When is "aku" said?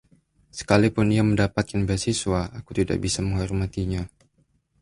2.57-2.71